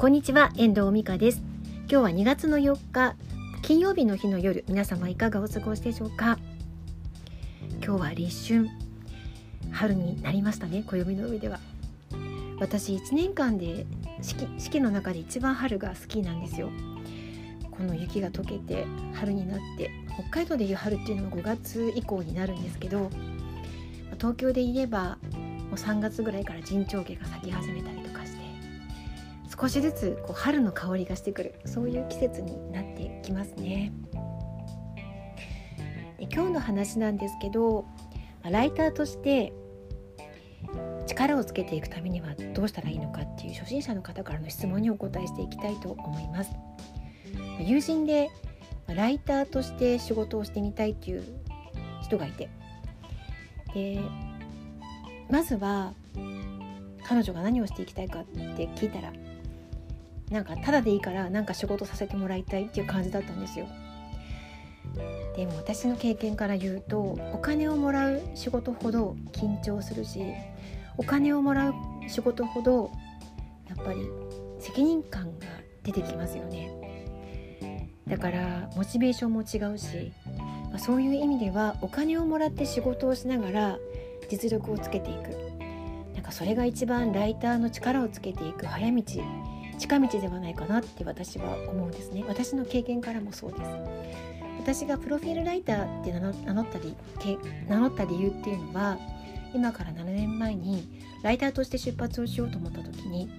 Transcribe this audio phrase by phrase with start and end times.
[0.00, 1.42] こんにちは遠藤美香です。
[1.80, 3.16] 今日は2月の4日
[3.60, 6.38] 金曜日の日の夜皆様いかがお過ごしでしょうか？
[7.84, 8.70] 今日は立春
[9.70, 11.60] 春になりましたね暦の上では。
[12.60, 13.84] 私1年間で
[14.22, 16.70] 四季四季の中で一番春が好きなんですよ。
[17.70, 23.10] この雪が溶けて春になって北海道でいう春っていうのは5月以降になるんですけど
[24.16, 25.18] 東京で言えば
[25.68, 28.09] もう3月ぐらいから陣長毛が咲き始めたりと
[29.60, 33.92] 少しずつこう春の香りがしてくるそういう季節になってきますね。
[36.18, 37.84] で今日の話なんですけど
[38.42, 39.52] ライターとして
[41.06, 46.50] 力をつけていくためにはどうしたらいいのかっていう初心者の方からの質問にお答えしていきたいと思います。
[47.60, 48.30] 友人で
[48.86, 51.24] ライターとして仕事をしてみたいっていう
[52.02, 52.48] 人がいて
[53.74, 54.00] で
[55.28, 55.92] まずは
[57.04, 59.12] 彼女が何をしていきたいかって聞いたら
[60.30, 63.66] なんかただでいいからなんか仕事させてもらいたいっていう感じだったんですよ。
[65.36, 67.00] でも私の経験から言うと
[67.32, 70.20] お金をもらう仕事ほど緊張するし
[70.96, 71.74] お金をもらう
[72.08, 72.90] 仕事ほど
[73.68, 74.00] やっぱり
[74.58, 75.46] 責任感が
[75.82, 80.12] 出てきますよねだからモチベーションも違うし、
[80.70, 83.78] まあ、そういう意味ではお金をもらって仕事をしながら
[84.28, 85.30] 実力をつけていく
[86.14, 89.02] なんかそれが一番ライターの力をつけていく早道
[89.80, 93.62] 近道ではないかなって私は思うんですね私の経験からもそうです
[94.60, 96.94] 私がプロフィールライターって名乗ったり
[97.66, 98.98] 名乗った理由っていうのは
[99.54, 100.86] 今から7年前に
[101.22, 103.30] ライターとして出発をしようと思った時に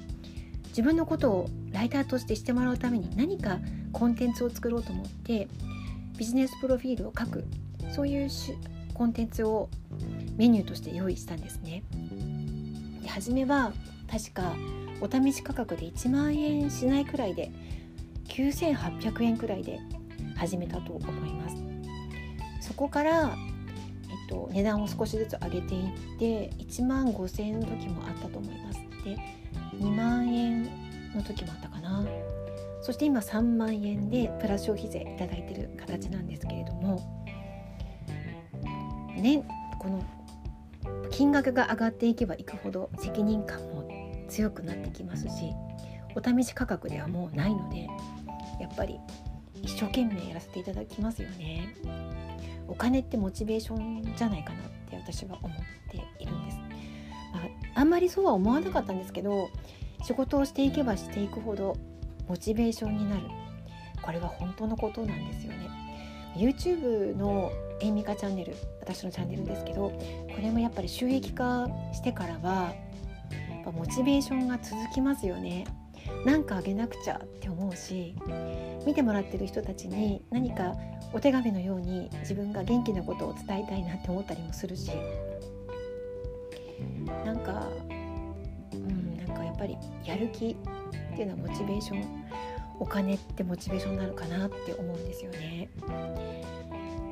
[0.69, 3.59] 自分のことをライターとしてしてもらうために何か
[3.93, 5.47] コンテンツを作ろうと思って
[6.17, 7.45] ビジネスプロフィールを書く
[7.91, 8.29] そういう
[8.93, 9.69] コンテンツを
[10.37, 11.83] メニューとして用意したんですね。
[13.01, 13.73] で初めは
[14.09, 14.53] 確か
[15.01, 17.51] お試し価格で1万円しないくらいで
[18.25, 19.79] 9800円くらいで
[20.35, 21.55] 始めたと思います。
[22.61, 23.35] そこから、
[24.09, 28.79] えっと、値段を少しずつ上げていって1万5,000円の時もあったと思います。
[29.03, 29.17] で
[29.77, 30.63] 2万円
[31.15, 32.05] の時もあったかな。
[32.81, 36.99] そして今3万円でプラス消費税いただいてる形なんですけれども
[39.15, 39.43] ね
[39.79, 40.03] この
[41.11, 43.80] 金額が上がっていけばいくほど責任感も
[44.31, 45.53] 強くなってきますし
[46.15, 47.87] お試し価格ではもうないので
[48.59, 48.99] やっぱり
[49.61, 51.75] 一生懸命やらせていただきますよね。
[52.67, 55.57] お金ってモチベーションじゃないかなって私は思っ
[55.89, 56.57] ているんです、
[57.33, 57.39] ま
[57.75, 59.49] あ、あんまりそうは思わなかったんですけど
[60.03, 61.75] 仕事をしていけばしていくほど
[62.29, 63.23] モチベーションになる。
[64.01, 65.69] これは本当のことなんですよね。
[66.35, 69.97] YouTube のエイミカチャンネル私のチャンネルですけどこ
[70.41, 72.73] れもやっぱり収益化してからは
[73.61, 75.65] っぱモチベーションが続きますよね
[76.25, 78.15] なんかあげなくちゃって思うし
[78.85, 80.75] 見てもらってる人たちに何か
[81.13, 84.91] お手紙のように自分が元気なことを伝えたいなって思ったりもするし
[87.25, 87.67] なんか
[88.73, 90.55] うんなんかやっぱりやる気
[91.13, 92.25] っていうのはモチベーション
[92.79, 95.69] お金ってモチベーションになるかなって思うんですよね。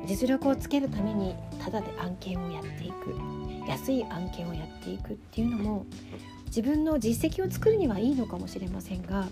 [0.06, 3.14] 実力をつけるためにただで案件をやっていく
[3.68, 5.86] 安い案件をやっていくっていうのも
[6.50, 9.28] 自分の実績を作るにはいいのかもしれませんが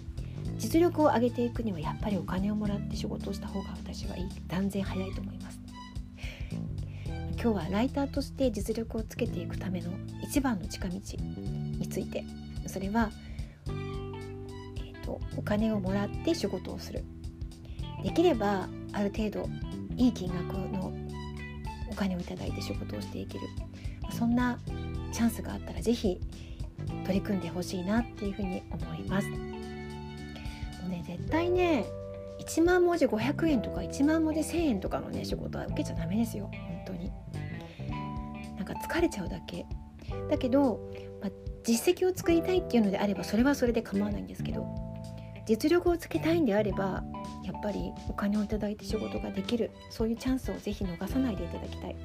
[0.56, 4.28] 実力を上げていくにはやっぱりお金をもらって仕事をした方が私はいい。
[4.48, 5.60] 断然早いと思います。
[7.40, 9.90] 今日はライターとして実力をつけていくための
[10.22, 12.24] 一番の近道について。
[12.66, 13.10] それは、
[13.66, 17.04] えーと、お金をもらって仕事をする。
[18.02, 19.48] できればある程度
[19.96, 20.92] いい金額の
[21.90, 23.44] お金をいただいて仕事をしていける。
[24.10, 24.58] そんな
[25.12, 26.20] チャンスがあったら是非
[27.08, 29.28] 取り組んでほしいなっていうふうに思います。
[29.30, 29.36] も
[30.86, 31.86] うね絶対ね
[32.38, 37.10] 1万文字500円とか1万文字1000円とかのね仕事は受けちゃダメですよ本当に。
[38.56, 39.64] なんか疲れちゃうだけ。
[40.30, 40.80] だけど、
[41.22, 41.30] まあ、
[41.64, 44.66] 実績を作りたいっていうのであればそれはそれで構わないんですけど
[45.46, 47.02] 実力をつけたいんであれば
[47.42, 51.96] やっぱりお金をいただいて仕事ができるそういうチャンスをぜひ逃さないでいただきたい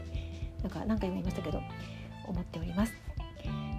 [0.62, 1.62] なんか何回も言いましたけど
[2.25, 3.12] 思っております。